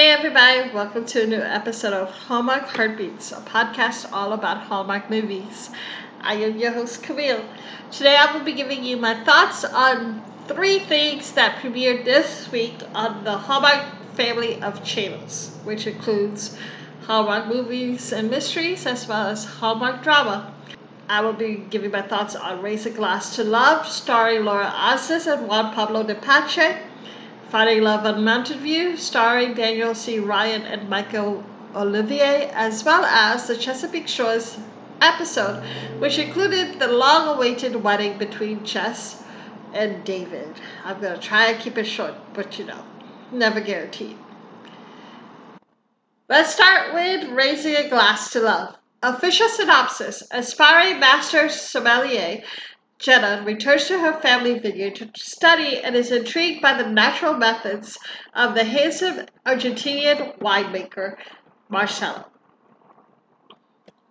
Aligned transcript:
Hey 0.00 0.12
everybody, 0.12 0.70
welcome 0.70 1.04
to 1.04 1.24
a 1.24 1.26
new 1.26 1.42
episode 1.42 1.92
of 1.92 2.08
Hallmark 2.08 2.68
Heartbeats, 2.68 3.32
a 3.32 3.42
podcast 3.42 4.10
all 4.14 4.32
about 4.32 4.62
Hallmark 4.62 5.10
movies. 5.10 5.68
I 6.22 6.36
am 6.36 6.56
your 6.56 6.72
host 6.72 7.02
Camille. 7.02 7.44
Today 7.92 8.16
I 8.16 8.32
will 8.32 8.42
be 8.42 8.54
giving 8.54 8.82
you 8.82 8.96
my 8.96 9.22
thoughts 9.24 9.62
on 9.62 10.22
three 10.48 10.78
things 10.78 11.32
that 11.32 11.60
premiered 11.60 12.06
this 12.06 12.50
week 12.50 12.76
on 12.94 13.24
the 13.24 13.36
Hallmark 13.36 13.84
family 14.14 14.62
of 14.62 14.82
channels, 14.82 15.54
which 15.64 15.86
includes 15.86 16.56
Hallmark 17.02 17.48
movies 17.48 18.10
and 18.10 18.30
mysteries 18.30 18.86
as 18.86 19.06
well 19.06 19.26
as 19.26 19.44
Hallmark 19.44 20.02
drama. 20.02 20.50
I 21.10 21.20
will 21.20 21.34
be 21.34 21.56
giving 21.68 21.90
my 21.90 22.00
thoughts 22.00 22.34
on 22.34 22.62
Raise 22.62 22.86
a 22.86 22.90
Glass 22.90 23.36
to 23.36 23.44
Love, 23.44 23.86
starring 23.86 24.46
Laura 24.46 24.72
Osnes 24.74 25.30
and 25.30 25.46
Juan 25.46 25.74
Pablo 25.74 26.04
Di 26.04 26.14
Pace. 26.14 26.89
Finding 27.50 27.82
Love 27.82 28.06
on 28.06 28.22
Mountain 28.22 28.60
View, 28.60 28.96
starring 28.96 29.54
Danielle 29.54 29.96
C. 29.96 30.20
Ryan 30.20 30.62
and 30.62 30.88
Michael 30.88 31.42
Olivier, 31.74 32.48
as 32.54 32.84
well 32.84 33.04
as 33.04 33.48
the 33.48 33.56
Chesapeake 33.56 34.06
Shores 34.06 34.56
episode, 35.00 35.60
which 35.98 36.16
included 36.16 36.78
the 36.78 36.86
long 36.86 37.26
awaited 37.26 37.74
wedding 37.74 38.18
between 38.18 38.64
Jess 38.64 39.24
and 39.72 40.04
David. 40.04 40.60
I'm 40.84 41.00
going 41.00 41.18
to 41.18 41.20
try 41.20 41.46
and 41.46 41.60
keep 41.60 41.76
it 41.76 41.86
short, 41.86 42.14
but 42.34 42.56
you 42.56 42.66
know, 42.66 42.84
never 43.32 43.60
guaranteed. 43.60 44.16
Let's 46.28 46.54
start 46.54 46.94
with 46.94 47.30
Raising 47.30 47.74
a 47.74 47.88
Glass 47.88 48.30
to 48.34 48.42
Love. 48.42 48.76
Official 49.02 49.48
synopsis 49.48 50.22
Aspiring 50.30 51.00
Master 51.00 51.48
Sommelier 51.48 52.44
Jenna 53.00 53.42
returns 53.46 53.86
to 53.86 53.98
her 53.98 54.20
family 54.20 54.58
vineyard 54.58 54.96
to 54.96 55.10
study 55.16 55.78
and 55.78 55.96
is 55.96 56.12
intrigued 56.12 56.60
by 56.60 56.74
the 56.74 56.86
natural 56.86 57.32
methods 57.32 57.98
of 58.34 58.54
the 58.54 58.62
handsome 58.62 59.24
Argentinian 59.46 60.38
winemaker 60.38 61.16
Marcelo. 61.70 62.26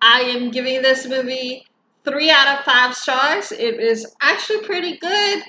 I 0.02 0.22
am 0.22 0.50
giving 0.50 0.82
this 0.82 1.06
movie 1.08 1.68
three 2.04 2.32
out 2.32 2.58
of 2.58 2.66
five 2.66 2.96
stars. 2.96 3.52
It 3.52 3.80
is 3.80 4.12
actually 4.22 4.66
pretty 4.66 4.98
good. 4.98 5.44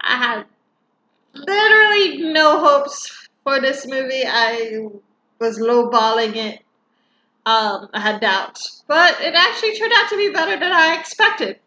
I 0.00 0.16
had 0.16 0.44
literally 1.32 2.32
no 2.32 2.58
hopes 2.58 3.28
for 3.44 3.60
this 3.60 3.86
movie. 3.86 4.24
I 4.26 4.88
was 5.38 5.60
lowballing 5.60 6.34
it. 6.34 6.58
Um, 7.46 7.88
I 7.94 8.00
had 8.00 8.20
doubts, 8.20 8.82
but 8.88 9.20
it 9.20 9.34
actually 9.34 9.76
turned 9.76 9.92
out 9.96 10.08
to 10.10 10.16
be 10.16 10.30
better 10.30 10.58
than 10.58 10.72
I 10.72 10.96
expected. 10.98 11.60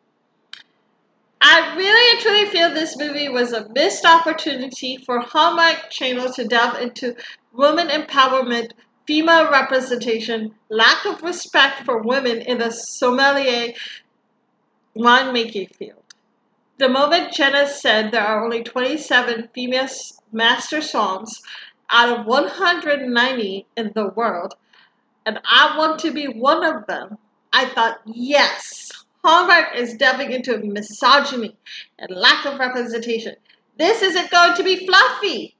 I 1.45 1.75
really 1.75 2.11
and 2.11 2.19
truly 2.21 2.45
feel 2.45 2.69
this 2.69 2.97
movie 2.97 3.27
was 3.27 3.51
a 3.51 3.67
missed 3.67 4.05
opportunity 4.05 4.95
for 5.05 5.19
Hallmark 5.19 5.89
Channel 5.89 6.31
to 6.31 6.47
delve 6.47 6.79
into 6.79 7.17
women 7.51 7.89
empowerment, 7.89 8.71
female 9.05 9.51
representation, 9.51 10.55
lack 10.69 11.05
of 11.05 11.21
respect 11.21 11.83
for 11.83 12.01
women 12.01 12.37
in 12.37 12.59
the 12.59 12.71
sommelier 12.71 13.73
winemaking 14.97 15.75
field. 15.75 16.01
The 16.77 16.87
moment 16.87 17.33
Jenna 17.33 17.67
said 17.67 18.11
there 18.11 18.25
are 18.25 18.41
only 18.41 18.63
27 18.63 19.49
female 19.53 19.89
master 20.31 20.77
somms 20.77 21.41
out 21.89 22.19
of 22.19 22.25
190 22.25 23.67
in 23.75 23.91
the 23.93 24.07
world, 24.07 24.53
and 25.25 25.41
I 25.43 25.77
want 25.77 25.99
to 25.99 26.11
be 26.11 26.27
one 26.27 26.63
of 26.63 26.87
them, 26.87 27.17
I 27.51 27.65
thought, 27.65 27.99
yes, 28.05 29.02
Hallmark 29.23 29.75
is 29.75 29.95
delving 29.95 30.31
into 30.31 30.57
misogyny 30.57 31.55
and 31.97 32.11
lack 32.11 32.45
of 32.45 32.59
representation. 32.59 33.35
This 33.77 34.01
isn't 34.01 34.29
going 34.29 34.55
to 34.55 34.63
be 34.63 34.85
fluffy. 34.85 35.55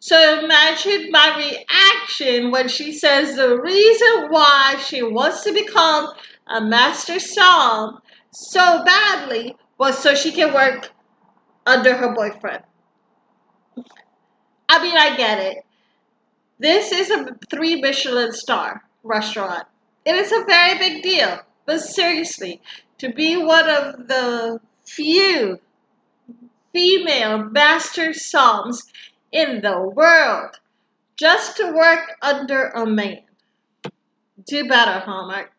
So 0.00 0.40
imagine 0.40 1.10
my 1.10 1.36
reaction 1.36 2.50
when 2.50 2.68
she 2.68 2.92
says 2.92 3.36
the 3.36 3.58
reason 3.58 4.26
why 4.28 4.76
she 4.84 5.02
wants 5.02 5.44
to 5.44 5.52
become 5.52 6.12
a 6.46 6.60
master 6.60 7.14
somm 7.14 8.00
so 8.30 8.84
badly 8.84 9.56
was 9.78 9.96
so 9.96 10.14
she 10.14 10.32
can 10.32 10.52
work 10.52 10.90
under 11.64 11.94
her 11.94 12.12
boyfriend. 12.14 12.64
I 14.68 14.82
mean, 14.82 14.96
I 14.96 15.16
get 15.16 15.38
it. 15.38 15.64
This 16.58 16.92
is 16.92 17.10
a 17.10 17.36
three 17.50 17.80
Michelin 17.80 18.32
star 18.32 18.82
restaurant. 19.02 19.66
It 20.04 20.16
is 20.16 20.32
a 20.32 20.44
very 20.44 20.78
big 20.78 21.02
deal. 21.02 21.40
But 21.66 21.80
seriously, 21.80 22.60
to 22.98 23.12
be 23.12 23.36
one 23.36 23.68
of 23.68 24.08
the 24.08 24.60
few 24.84 25.60
female 26.72 27.44
master 27.44 28.10
somms 28.10 28.82
in 29.32 29.62
the 29.62 29.80
world 29.80 30.60
just 31.16 31.56
to 31.56 31.72
work 31.72 32.16
under 32.20 32.68
a 32.68 32.86
man. 32.86 33.22
Do 34.46 34.68
better, 34.68 35.00
Hallmark. 35.00 35.52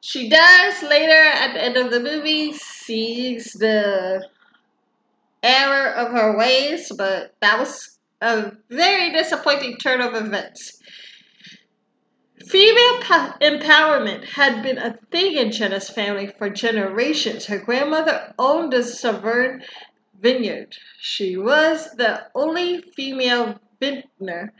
She 0.00 0.28
does 0.28 0.82
later 0.82 1.12
at 1.12 1.54
the 1.54 1.62
end 1.62 1.76
of 1.76 1.90
the 1.90 2.00
movie 2.00 2.52
sees 2.52 3.52
the 3.52 4.28
error 5.42 5.90
of 5.94 6.12
her 6.12 6.36
ways, 6.36 6.92
but 6.96 7.34
that 7.40 7.58
was 7.58 7.98
a 8.20 8.52
very 8.70 9.12
disappointing 9.12 9.76
turn 9.78 10.00
of 10.00 10.14
events. 10.14 10.78
Female 12.46 13.00
empowerment 13.40 14.24
had 14.24 14.62
been 14.62 14.78
a 14.78 14.98
thing 15.10 15.36
in 15.36 15.50
Jenna's 15.50 15.88
family 15.88 16.26
for 16.26 16.50
generations. 16.50 17.46
Her 17.46 17.58
grandmother 17.58 18.34
owned 18.38 18.74
a 18.74 18.82
Saverne 18.82 19.62
vineyard. 20.20 20.76
She 20.98 21.36
was 21.36 21.90
the 21.92 22.26
only 22.34 22.82
female 22.96 23.60
vintner 23.80 24.52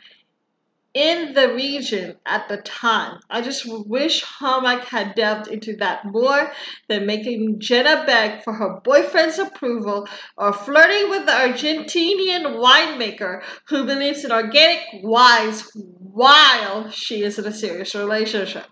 in 0.95 1.33
the 1.35 1.53
region 1.53 2.17
at 2.25 2.49
the 2.49 2.59
time. 2.59 3.19
I 3.29 3.41
just 3.41 3.65
wish 3.67 4.23
Hallmark 4.23 4.85
had 4.85 5.17
delved 5.17 5.49
into 5.49 5.77
that 5.79 6.05
more 6.05 6.53
than 6.89 7.05
making 7.05 7.59
Jenna 7.59 8.05
beg 8.07 8.45
for 8.45 8.53
her 8.53 8.81
boyfriend's 8.85 9.41
approval 9.41 10.09
or 10.39 10.53
flirting 10.53 11.11
with 11.11 11.27
the 11.27 11.33
Argentinian 11.33 12.57
winemaker 12.57 13.43
who 13.69 13.85
believes 13.85 14.25
in 14.25 14.31
organic 14.31 14.81
wines 15.03 15.69
while 16.15 16.89
she 16.91 17.25
is 17.25 17.41
in 17.41 17.45
a 17.45 17.53
serious 17.53 17.93
relationship. 17.93 18.65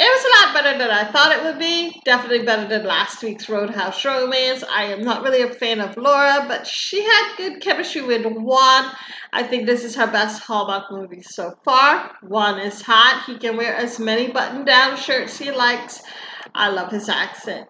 It 0.00 0.04
was 0.04 0.24
a 0.24 0.46
lot 0.46 0.54
better 0.54 0.78
than 0.78 0.90
I 0.90 1.04
thought 1.10 1.36
it 1.36 1.42
would 1.42 1.58
be. 1.58 2.00
Definitely 2.04 2.46
better 2.46 2.66
than 2.66 2.86
last 2.86 3.22
week's 3.22 3.48
Roadhouse 3.48 4.02
Romance. 4.04 4.64
I 4.72 4.84
am 4.84 5.02
not 5.02 5.22
really 5.22 5.42
a 5.42 5.50
fan 5.50 5.80
of 5.80 5.98
Laura, 5.98 6.46
but 6.48 6.66
she 6.66 7.02
had 7.02 7.36
good 7.36 7.60
chemistry 7.60 8.00
with 8.00 8.24
Juan. 8.24 8.90
I 9.34 9.42
think 9.42 9.66
this 9.66 9.84
is 9.84 9.96
her 9.96 10.06
best 10.06 10.42
Hallmark 10.42 10.90
movie 10.90 11.22
so 11.22 11.52
far. 11.62 12.12
Juan 12.22 12.58
is 12.58 12.80
hot. 12.80 13.24
He 13.26 13.36
can 13.36 13.58
wear 13.58 13.74
as 13.74 13.98
many 13.98 14.28
button 14.32 14.64
down 14.64 14.96
shirts 14.96 15.36
he 15.36 15.50
likes. 15.50 16.00
I 16.54 16.68
love 16.70 16.90
his 16.90 17.10
accent. 17.10 17.68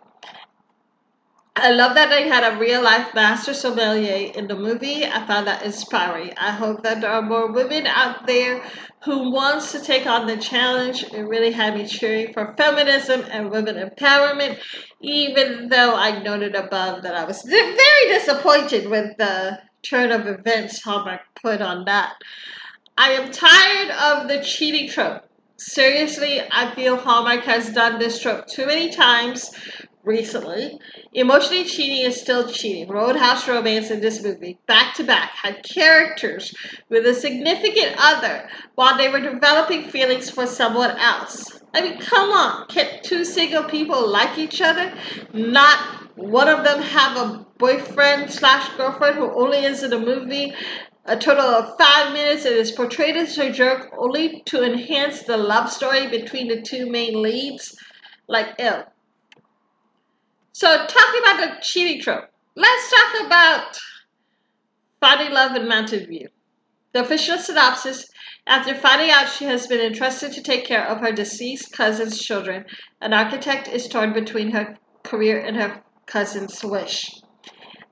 I 1.61 1.71
love 1.73 1.97
that 1.97 2.09
they 2.09 2.29
had 2.29 2.45
a 2.45 2.59
real 2.59 2.83
life 2.83 3.13
master 3.15 3.53
sommelier 3.53 4.33
in 4.33 4.47
the 4.47 4.55
movie. 4.55 5.05
I 5.05 5.27
found 5.27 5.49
that 5.49 5.65
inspiring. 5.65 6.33
I 6.37 6.53
hope 6.53 6.85
that 6.85 7.01
there 7.01 7.11
are 7.11 7.23
more 7.23 7.51
women 7.51 7.87
out 7.87 8.29
there 8.29 8.63
who 9.05 9.33
wants 9.33 9.73
to 9.73 9.81
take 9.81 10.07
on 10.07 10.27
the 10.27 10.37
challenge. 10.37 11.03
It 11.13 11.23
really 11.23 11.51
had 11.51 11.75
me 11.75 11.87
cheering 11.87 12.33
for 12.33 12.55
feminism 12.57 13.25
and 13.29 13.51
women 13.51 13.75
empowerment, 13.75 14.61
even 15.01 15.69
though 15.69 15.97
I 15.97 16.23
noted 16.23 16.55
above 16.55 17.03
that 17.03 17.17
I 17.17 17.25
was 17.25 17.43
very 17.43 18.09
disappointed 18.09 18.89
with 18.89 19.17
the 19.19 19.59
turn 19.83 20.13
of 20.13 20.27
events 20.27 20.83
Hallmark 20.83 21.23
put 21.43 21.61
on 21.61 21.87
that. 21.87 22.15
I 22.97 23.13
am 23.13 23.33
tired 23.33 23.91
of 23.91 24.29
the 24.29 24.45
cheating 24.45 24.89
trope. 24.89 25.23
Seriously, 25.57 26.41
I 26.53 26.73
feel 26.77 26.97
Hallmark 26.97 27.43
has 27.45 27.73
done 27.73 27.99
this 27.99 28.21
trope 28.21 28.47
too 28.47 28.67
many 28.67 28.91
times 28.91 29.51
recently. 30.09 30.81
Emotionally 31.13 31.65
cheating 31.65 32.05
is 32.05 32.21
still 32.21 32.49
cheating. 32.49 32.89
Roadhouse 32.89 33.47
Romance 33.47 33.91
in 33.91 34.01
this 34.01 34.23
movie, 34.25 34.59
back 34.67 34.95
to 34.95 35.05
back, 35.05 35.31
had 35.31 35.63
characters 35.63 36.55
with 36.89 37.07
a 37.07 37.15
significant 37.15 37.95
other 37.99 38.49
while 38.75 38.97
they 38.97 39.09
were 39.09 39.21
developing 39.21 39.89
feelings 39.89 40.31
for 40.31 40.47
someone 40.47 40.97
else. 40.99 41.61
I 41.75 41.83
mean, 41.83 42.01
come 42.01 42.31
on. 42.31 42.67
Can 42.69 43.03
two 43.03 43.25
single 43.25 43.65
people 43.65 44.09
like 44.09 44.39
each 44.39 44.63
other? 44.63 44.93
Not 45.35 45.79
one 46.17 46.49
of 46.49 46.65
them 46.65 46.81
have 46.81 47.17
a 47.17 47.47
boyfriend 47.59 48.33
slash 48.33 48.69
girlfriend 48.77 49.17
who 49.17 49.31
only 49.31 49.59
is 49.59 49.83
in 49.83 49.91
the 49.91 50.01
movie 50.01 50.55
a 51.05 51.17
total 51.17 51.45
of 51.45 51.79
five 51.79 52.13
minutes 52.13 52.45
and 52.45 52.55
is 52.55 52.71
portrayed 52.71 53.17
as 53.17 53.39
a 53.39 53.51
jerk 53.51 53.91
only 53.97 54.43
to 54.47 54.63
enhance 54.63 55.23
the 55.23 55.37
love 55.37 55.71
story 55.71 56.07
between 56.09 56.49
the 56.49 56.61
two 56.61 56.91
main 56.91 57.23
leads. 57.23 57.77
Like, 58.27 58.57
ill. 58.59 58.85
So, 60.61 60.77
talking 60.87 61.21
about 61.21 61.37
the 61.39 61.63
cheating 61.63 62.01
trope, 62.01 62.25
let's 62.57 62.91
talk 62.91 63.27
about 63.27 63.79
finding 64.99 65.33
love 65.33 65.55
in 65.55 65.69
Mountain 65.69 66.07
View. 66.07 66.31
The 66.93 67.03
official 67.03 67.39
synopsis 67.39 68.11
after 68.45 68.75
finding 68.75 69.09
out 69.09 69.29
she 69.29 69.45
has 69.45 69.69
been 69.69 69.79
entrusted 69.81 70.33
to 70.33 70.43
take 70.43 70.65
care 70.65 70.85
of 70.85 70.99
her 70.99 71.13
deceased 71.13 71.71
cousin's 71.71 72.21
children, 72.21 72.65
an 73.01 73.13
architect 73.13 73.69
is 73.69 73.87
torn 73.87 74.13
between 74.13 74.51
her 74.51 74.77
career 75.05 75.39
and 75.39 75.57
her 75.57 75.81
cousin's 76.07 76.65
wish. 76.65 77.09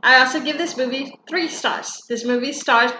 I 0.02 0.18
also 0.18 0.40
give 0.40 0.58
this 0.58 0.76
movie 0.76 1.16
three 1.28 1.46
stars. 1.46 2.02
This 2.08 2.24
movie 2.24 2.52
stars 2.52 2.90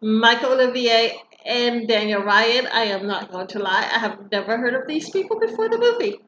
Michael 0.00 0.52
Olivier 0.52 1.20
and 1.44 1.88
Danielle 1.88 2.22
Ryan. 2.22 2.68
I 2.68 2.84
am 2.84 3.08
not 3.08 3.32
going 3.32 3.48
to 3.48 3.58
lie, 3.58 3.90
I 3.92 3.98
have 3.98 4.30
never 4.30 4.56
heard 4.56 4.74
of 4.74 4.86
these 4.86 5.10
people 5.10 5.40
before 5.40 5.68
the 5.68 5.78
movie. 5.78 6.20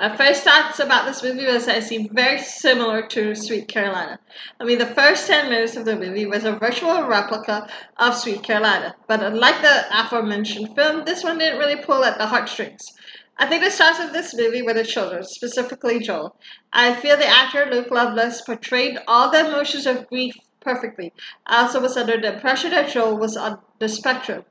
Uh, 0.00 0.08
My 0.08 0.16
first 0.16 0.42
thoughts 0.42 0.80
about 0.80 1.06
this 1.06 1.22
movie 1.22 1.46
was 1.46 1.66
that 1.66 1.78
it 1.78 1.84
seemed 1.84 2.10
very 2.10 2.38
similar 2.38 3.06
to 3.08 3.34
Sweet 3.34 3.68
Carolina. 3.68 4.18
I 4.60 4.64
mean, 4.64 4.78
the 4.78 4.86
first 4.86 5.26
10 5.28 5.48
minutes 5.48 5.76
of 5.76 5.84
the 5.84 5.96
movie 5.96 6.26
was 6.26 6.44
a 6.44 6.52
virtual 6.56 7.06
replica 7.06 7.68
of 7.98 8.16
Sweet 8.16 8.42
Carolina, 8.42 8.96
but 9.06 9.22
unlike 9.22 9.62
the 9.62 9.84
aforementioned 9.90 10.74
film, 10.74 11.04
this 11.04 11.22
one 11.22 11.38
didn't 11.38 11.58
really 11.58 11.76
pull 11.76 12.04
at 12.04 12.18
the 12.18 12.26
heartstrings. 12.26 12.92
I 13.38 13.46
think 13.46 13.62
the 13.62 13.70
stars 13.70 14.00
of 14.00 14.12
this 14.12 14.34
movie 14.34 14.62
were 14.62 14.74
the 14.74 14.84
children, 14.84 15.24
specifically 15.24 16.00
Joel. 16.00 16.36
I 16.72 16.94
feel 16.94 17.16
the 17.16 17.26
actor 17.26 17.66
Luke 17.70 17.90
Loveless 17.90 18.40
portrayed 18.42 18.98
all 19.06 19.30
the 19.30 19.46
emotions 19.46 19.86
of 19.86 20.08
grief 20.08 20.34
perfectly. 20.60 21.12
I 21.46 21.62
also 21.62 21.80
was 21.80 21.96
under 21.96 22.20
the 22.20 22.34
impression 22.34 22.70
that 22.72 22.90
Joel 22.90 23.16
was 23.18 23.36
on 23.36 23.58
the 23.78 23.88
spectrum, 23.88 24.44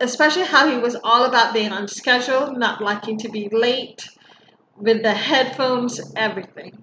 especially 0.00 0.44
how 0.44 0.68
he 0.68 0.78
was 0.78 0.96
all 1.04 1.24
about 1.24 1.52
being 1.52 1.72
on 1.72 1.88
schedule, 1.88 2.52
not 2.52 2.80
liking 2.80 3.18
to 3.18 3.28
be 3.28 3.48
late, 3.52 4.08
with 4.76 5.02
the 5.02 5.14
headphones, 5.14 6.00
everything. 6.16 6.82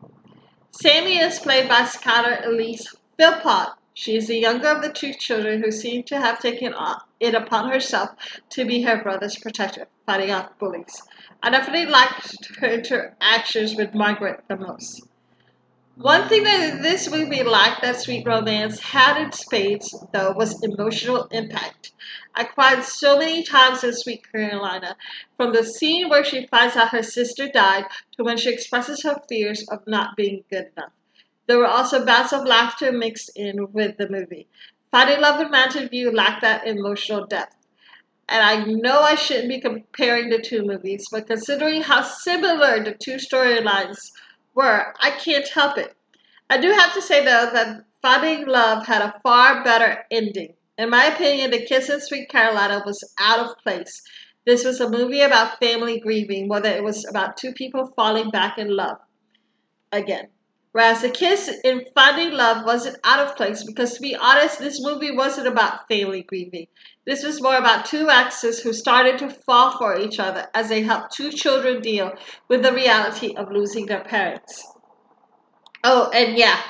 Sammy 0.71 1.17
is 1.17 1.39
played 1.39 1.67
by 1.67 1.81
Skylar 1.81 2.45
Elise 2.45 2.95
Philpott. 3.17 3.69
She 3.93 4.15
is 4.15 4.27
the 4.27 4.37
younger 4.37 4.67
of 4.67 4.83
the 4.83 4.93
two 4.93 5.13
children 5.13 5.63
who 5.63 5.71
seem 5.71 6.03
to 6.03 6.19
have 6.19 6.39
taken 6.39 6.73
it 7.19 7.33
upon 7.33 7.71
herself 7.71 8.11
to 8.49 8.63
be 8.63 8.83
her 8.83 9.01
brother's 9.01 9.37
protector, 9.37 9.87
fighting 10.05 10.31
off 10.31 10.57
bullies. 10.59 11.01
I 11.41 11.49
definitely 11.49 11.87
liked 11.87 12.55
her 12.59 12.67
interactions 12.67 13.75
with 13.75 13.95
Margaret 13.95 14.43
the 14.47 14.57
most. 14.57 15.07
One 15.99 16.29
thing 16.29 16.43
that 16.43 16.83
this 16.83 17.09
movie 17.09 17.41
lacked 17.41 17.81
that 17.81 17.99
Sweet 17.99 18.23
Romance 18.23 18.79
had 18.79 19.19
in 19.19 19.31
spades, 19.31 19.95
though, 20.13 20.31
was 20.31 20.61
emotional 20.61 21.23
impact. 21.31 21.91
I 22.35 22.43
cried 22.43 22.83
so 22.83 23.17
many 23.17 23.41
times 23.41 23.83
in 23.83 23.93
Sweet 23.93 24.31
Carolina, 24.31 24.95
from 25.37 25.53
the 25.53 25.63
scene 25.63 26.07
where 26.07 26.23
she 26.23 26.45
finds 26.45 26.75
out 26.75 26.89
her 26.89 27.01
sister 27.01 27.47
died 27.47 27.85
to 28.15 28.23
when 28.23 28.37
she 28.37 28.53
expresses 28.53 29.01
her 29.01 29.19
fears 29.27 29.67
of 29.69 29.87
not 29.87 30.15
being 30.15 30.43
good 30.51 30.69
enough. 30.77 30.91
There 31.47 31.57
were 31.57 31.65
also 31.65 32.05
bouts 32.05 32.31
of 32.31 32.45
laughter 32.45 32.91
mixed 32.91 33.31
in 33.35 33.71
with 33.71 33.97
the 33.97 34.07
movie. 34.07 34.47
Finding 34.91 35.19
Love 35.19 35.41
in 35.41 35.49
Mountain 35.49 35.89
View 35.89 36.11
lacked 36.11 36.41
that 36.43 36.67
emotional 36.67 37.25
depth. 37.25 37.55
And 38.29 38.43
I 38.43 38.65
know 38.65 38.99
I 38.99 39.15
shouldn't 39.15 39.49
be 39.49 39.61
comparing 39.61 40.29
the 40.29 40.41
two 40.41 40.61
movies, 40.61 41.07
but 41.11 41.25
considering 41.25 41.81
how 41.81 42.03
similar 42.03 42.83
the 42.83 42.93
two 42.93 43.15
storylines 43.15 44.11
were, 44.57 44.93
I 44.99 45.11
can't 45.11 45.47
help 45.47 45.77
it. 45.77 45.95
I 46.49 46.57
do 46.57 46.71
have 46.71 46.93
to 46.95 47.01
say 47.01 47.23
though 47.23 47.49
that 47.53 47.85
Finding 48.01 48.47
Love 48.47 48.85
had 48.85 49.01
a 49.01 49.19
far 49.21 49.63
better 49.63 50.03
ending. 50.11 50.55
In 50.77 50.89
my 50.89 51.05
opinion, 51.05 51.51
The 51.51 51.65
Kiss 51.65 51.89
in 51.89 52.01
Sweet 52.01 52.29
Carolina 52.29 52.83
was 52.85 53.03
out 53.19 53.39
of 53.39 53.57
place. 53.59 54.01
This 54.45 54.65
was 54.65 54.79
a 54.79 54.89
movie 54.89 55.21
about 55.21 55.59
family 55.59 55.99
grieving, 55.99 56.47
whether 56.47 56.69
it 56.69 56.83
was 56.83 57.05
about 57.07 57.37
two 57.37 57.53
people 57.53 57.93
falling 57.95 58.29
back 58.31 58.57
in 58.57 58.75
love 58.75 58.97
again. 59.91 60.27
Whereas 60.77 61.01
The 61.01 61.09
Kiss 61.09 61.49
in 61.63 61.87
Finding 61.95 62.33
Love 62.33 62.63
wasn't 62.63 62.99
out 63.03 63.19
of 63.19 63.35
place 63.35 63.63
because, 63.63 63.95
to 63.95 63.99
be 63.99 64.15
honest, 64.15 64.59
this 64.59 64.79
movie 64.79 65.09
wasn't 65.09 65.47
about 65.47 65.87
family 65.87 66.21
grieving. 66.21 66.67
This 67.03 67.23
was 67.23 67.41
more 67.41 67.57
about 67.57 67.87
two 67.87 68.11
exes 68.11 68.59
who 68.59 68.73
started 68.73 69.17
to 69.17 69.31
fall 69.31 69.75
for 69.75 69.97
each 69.97 70.19
other 70.19 70.45
as 70.53 70.69
they 70.69 70.83
helped 70.83 71.15
two 71.15 71.31
children 71.31 71.81
deal 71.81 72.11
with 72.47 72.61
the 72.61 72.71
reality 72.71 73.33
of 73.33 73.51
losing 73.51 73.87
their 73.87 74.03
parents. 74.03 74.71
Oh, 75.83 76.11
and 76.13 76.37
yeah, 76.37 76.61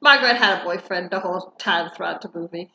Margaret 0.00 0.34
had 0.34 0.60
a 0.60 0.64
boyfriend 0.64 1.12
the 1.12 1.20
whole 1.20 1.54
time 1.60 1.90
throughout 1.94 2.22
the 2.22 2.32
movie. 2.34 2.72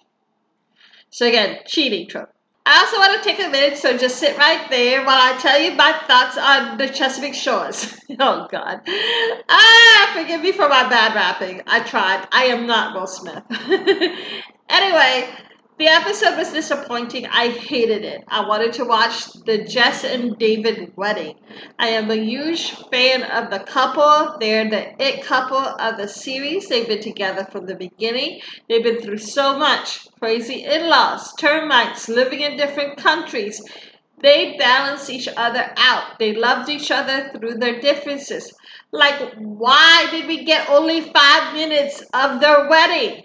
So 1.10 1.27
again, 1.27 1.60
cheating 1.68 2.07
trope. 2.07 2.33
I 2.65 2.80
also 2.80 2.98
want 2.98 3.21
to 3.21 3.30
take 3.30 3.45
a 3.45 3.50
minute, 3.50 3.77
so 3.77 3.98
just 3.98 4.18
sit 4.19 4.38
right 4.38 4.69
there 4.69 5.06
while 5.06 5.19
I 5.19 5.38
tell 5.38 5.60
you 5.62 5.74
my 5.74 5.92
thoughts 6.07 6.38
on 6.38 6.77
the 6.77 6.88
Chesapeake 6.88 7.36
Shores. 7.36 8.00
oh, 8.19 8.48
God. 8.50 8.81
Ah, 9.50 10.12
forgive 10.15 10.42
me 10.42 10.54
for 10.54 10.69
my 10.69 10.88
bad 10.88 11.13
rapping. 11.13 11.62
I 11.68 11.81
tried. 11.81 12.25
I 12.31 12.45
am 12.45 12.65
not 12.65 12.95
Will 12.95 13.07
Smith. 13.07 13.44
anyway, 14.69 15.30
the 15.78 15.88
episode 15.88 16.38
was 16.38 16.52
disappointing. 16.52 17.25
I 17.25 17.50
hated 17.50 18.04
it. 18.04 18.24
I 18.28 18.48
wanted 18.48 18.74
to 18.74 18.86
watch 18.86 19.31
the 19.46 19.64
Jess 19.64 20.04
and 20.04 20.38
David 20.38 20.94
wedding. 20.96 21.36
I 21.80 21.88
am 21.90 22.12
a 22.12 22.16
huge 22.16 22.72
fan 22.92 23.24
of 23.24 23.50
the 23.50 23.60
couple. 23.60 24.38
They're 24.40 24.70
the 24.70 25.04
it 25.04 25.24
couple 25.24 25.58
of 25.58 25.98
the 25.98 26.08
series. 26.08 26.68
They've 26.68 26.88
been 26.88 27.02
together 27.02 27.48
from 27.52 27.66
the 27.66 27.75
beginning. 27.75 28.42
They've 28.70 28.84
been 28.84 29.02
through 29.02 29.18
so 29.18 29.58
much 29.58 30.08
crazy 30.20 30.64
in 30.64 30.90
laws, 30.90 31.34
termites, 31.36 32.08
living 32.08 32.42
in 32.42 32.56
different 32.56 32.98
countries. 32.98 33.62
They 34.22 34.56
balance 34.58 35.10
each 35.10 35.28
other 35.36 35.74
out. 35.75 36.18
They 36.20 36.34
loved 36.34 36.70
each 36.70 36.92
other 36.92 37.31
through 37.36 37.56
their 37.56 37.81
differences. 37.81 38.54
Like, 38.92 39.34
why 39.38 40.08
did 40.12 40.28
we 40.28 40.46
get 40.46 40.70
only 40.70 41.02
five 41.02 41.54
minutes 41.54 42.04
of 42.14 42.40
their 42.40 42.70
wedding? 42.70 43.24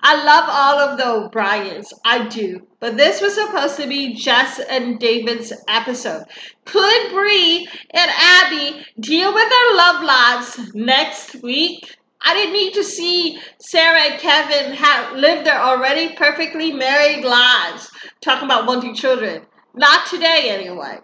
I 0.00 0.22
love 0.22 0.44
all 0.48 0.78
of 0.80 0.98
the 0.98 1.08
O'Briens. 1.08 1.92
I 2.04 2.28
do. 2.28 2.66
But 2.80 2.96
this 2.96 3.20
was 3.20 3.34
supposed 3.34 3.76
to 3.76 3.86
be 3.86 4.14
Jess 4.14 4.60
and 4.60 4.98
David's 4.98 5.52
episode. 5.68 6.24
Could 6.64 7.10
Bree 7.12 7.66
and 7.90 8.10
Abby 8.14 8.84
deal 9.00 9.32
with 9.32 9.48
their 9.48 9.76
love 9.76 10.02
lives 10.02 10.74
next 10.74 11.42
week? 11.42 11.96
I 12.20 12.34
didn't 12.34 12.54
need 12.54 12.74
to 12.74 12.84
see 12.84 13.38
Sarah 13.58 14.00
and 14.00 14.20
Kevin 14.20 14.72
have 14.74 15.14
live 15.16 15.44
their 15.44 15.60
already 15.60 16.14
perfectly 16.14 16.72
married 16.72 17.24
lives, 17.24 17.90
talking 18.22 18.46
about 18.46 18.66
wanting 18.66 18.94
children. 18.94 19.46
Not 19.74 20.06
today, 20.06 20.48
anyway. 20.48 20.98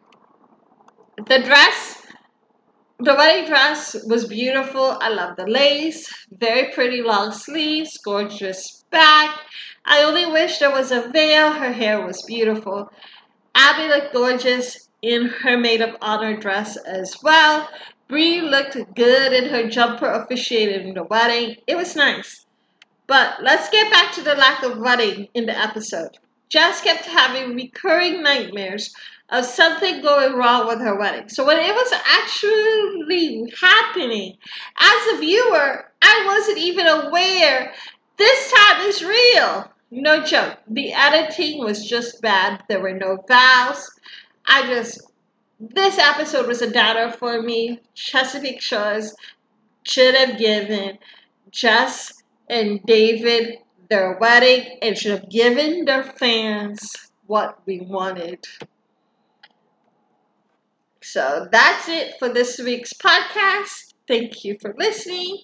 The 1.27 1.41
dress 1.41 2.00
the 3.03 3.15
wedding 3.15 3.47
dress 3.47 3.97
was 4.07 4.27
beautiful. 4.27 4.97
I 5.01 5.09
love 5.09 5.37
the 5.37 5.47
lace. 5.47 6.13
Very 6.31 6.73
pretty 6.73 7.03
long 7.03 7.33
sleeves, 7.33 7.99
gorgeous 7.99 8.85
back. 8.91 9.39
I 9.85 10.03
only 10.03 10.27
wish 10.27 10.59
there 10.59 10.71
was 10.71 10.93
a 10.93 11.09
veil. 11.09 11.53
Her 11.53 11.73
hair 11.73 12.05
was 12.05 12.23
beautiful. 12.23 12.93
Abby 13.55 13.89
looked 13.89 14.13
gorgeous 14.13 14.89
in 15.03 15.27
her 15.27 15.57
maid 15.57 15.81
of 15.81 15.97
honor 16.03 16.37
dress 16.37 16.77
as 16.77 17.17
well. 17.23 17.69
Bree 18.09 18.41
looked 18.41 18.77
good 18.95 19.33
in 19.33 19.49
her 19.49 19.69
jumper 19.69 20.11
officiating 20.11 20.95
the 20.95 21.05
wedding. 21.05 21.57
It 21.67 21.77
was 21.77 21.97
nice. 21.97 22.45
But 23.07 23.43
let's 23.43 23.71
get 23.71 23.91
back 23.91 24.13
to 24.15 24.23
the 24.23 24.35
lack 24.35 24.63
of 24.63 24.79
wedding 24.79 25.29
in 25.35 25.47
the 25.47 25.59
episode. 25.59 26.19
Jess 26.49 26.81
kept 26.81 27.05
having 27.05 27.55
recurring 27.55 28.23
nightmares 28.23 28.93
of 29.31 29.45
something 29.45 30.03
going 30.03 30.35
wrong 30.35 30.67
with 30.67 30.81
her 30.81 30.99
wedding. 30.99 31.29
So 31.29 31.47
when 31.47 31.59
it 31.59 31.75
was 31.75 31.93
actually 31.93 33.53
happening, 33.61 34.37
as 34.79 35.15
a 35.15 35.19
viewer, 35.19 35.85
I 36.03 36.25
wasn't 36.27 36.59
even 36.59 36.87
aware 36.87 37.73
this 38.17 38.53
time 38.53 38.87
is 38.87 39.03
real. 39.03 39.71
No 39.91 40.23
joke. 40.23 40.59
The 40.69 40.93
editing 40.93 41.65
was 41.65 41.89
just 41.89 42.21
bad. 42.21 42.63
There 42.69 42.81
were 42.81 42.95
no 42.95 43.19
vows. 43.27 43.91
I 44.47 44.67
just 44.67 45.01
this 45.59 45.99
episode 45.99 46.47
was 46.47 46.63
a 46.63 46.71
downer 46.71 47.11
for 47.11 47.43
me. 47.43 47.81
Chesapeake 47.95 48.63
Shores 48.63 49.15
should 49.83 50.15
have 50.15 50.39
given 50.39 50.99
Jess 51.51 52.23
and 52.49 52.83
David 52.85 53.59
their 53.91 54.17
wedding 54.19 54.79
and 54.81 54.97
should 54.97 55.13
have 55.13 55.29
given 55.29 55.85
their 55.85 56.03
fans 56.03 57.13
what 57.27 57.61
we 57.67 57.81
wanted. 57.81 58.47
So 61.13 61.49
that's 61.51 61.89
it 61.89 62.15
for 62.21 62.29
this 62.29 62.59
week's 62.61 62.93
podcast. 62.93 63.95
Thank 64.07 64.45
you 64.45 64.57
for 64.61 64.73
listening. 64.79 65.39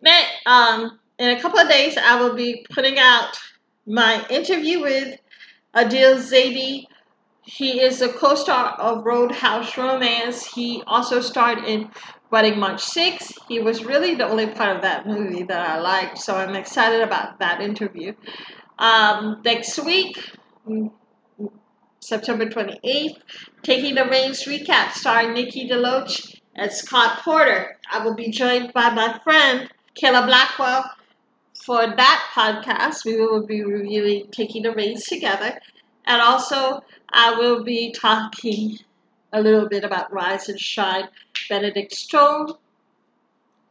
Now, 0.00 0.20
um, 0.46 0.98
in 1.16 1.30
a 1.30 1.40
couple 1.40 1.60
of 1.60 1.68
days, 1.68 1.96
I 1.96 2.20
will 2.20 2.34
be 2.34 2.66
putting 2.70 2.98
out 2.98 3.38
my 3.86 4.26
interview 4.30 4.80
with 4.80 5.16
Adil 5.76 6.16
Zaidi. 6.16 6.86
He 7.42 7.80
is 7.80 8.02
a 8.02 8.08
co-star 8.08 8.72
of 8.80 9.04
Roadhouse 9.04 9.78
Romance. 9.78 10.44
He 10.44 10.82
also 10.88 11.20
starred 11.20 11.58
in 11.58 11.88
Wedding 12.32 12.58
March 12.58 12.82
6. 12.82 13.32
He 13.46 13.60
was 13.60 13.84
really 13.84 14.16
the 14.16 14.28
only 14.28 14.48
part 14.48 14.74
of 14.74 14.82
that 14.82 15.06
movie 15.06 15.44
that 15.44 15.70
I 15.70 15.78
liked, 15.78 16.18
so 16.18 16.34
I'm 16.34 16.56
excited 16.56 17.00
about 17.00 17.38
that 17.38 17.60
interview. 17.60 18.14
Um, 18.76 19.40
next 19.44 19.78
week, 19.84 20.18
September 22.02 22.46
28th. 22.46 23.18
Taking 23.62 23.94
the 23.94 24.04
Reins 24.06 24.44
recap 24.44 24.92
starring 24.92 25.34
Nikki 25.34 25.68
DeLoach 25.68 26.40
and 26.54 26.70
Scott 26.70 27.20
Porter. 27.22 27.78
I 27.90 28.04
will 28.04 28.14
be 28.14 28.30
joined 28.30 28.72
by 28.72 28.90
my 28.90 29.20
friend 29.22 29.70
Kayla 29.94 30.26
Blackwell 30.26 30.90
for 31.54 31.86
that 31.86 32.30
podcast. 32.34 33.04
We 33.04 33.16
will 33.20 33.46
be 33.46 33.62
reviewing 33.62 34.28
Taking 34.32 34.62
the 34.62 34.72
Reins 34.72 35.04
together. 35.04 35.58
And 36.06 36.20
also, 36.20 36.82
I 37.10 37.34
will 37.38 37.62
be 37.62 37.92
talking 37.92 38.78
a 39.32 39.40
little 39.40 39.68
bit 39.68 39.84
about 39.84 40.12
Rise 40.12 40.48
and 40.48 40.58
Shine. 40.58 41.08
Benedict 41.48 41.92
Stone. 41.92 42.48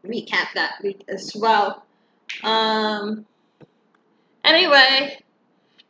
Recap 0.05 0.53
that 0.55 0.75
week 0.81 1.03
as 1.07 1.35
well. 1.35 1.85
Um, 2.43 3.25
Anyway, 4.43 5.19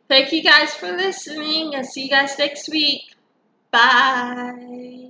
thank 0.08 0.32
you 0.32 0.42
guys 0.42 0.74
for 0.74 0.92
listening. 0.92 1.74
I'll 1.74 1.84
see 1.84 2.04
you 2.04 2.10
guys 2.10 2.38
next 2.38 2.68
week. 2.68 3.02
Bye. 3.70 5.01